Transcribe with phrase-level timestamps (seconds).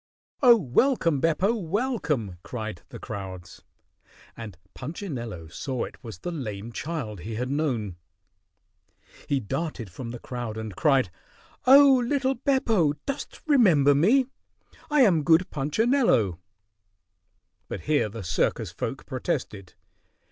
[0.41, 1.53] "Oh, welcome, Beppo!
[1.53, 3.61] Welcome!" cried the crowds,
[4.35, 7.97] and Punchinello saw it was the lame child he had known.
[9.29, 11.11] He darted from the crowd and cried,
[11.67, 14.25] "Oh, little Beppo, dost remember me?
[14.89, 16.39] I am good Punchinello."
[17.67, 19.75] But here the circus folk protested.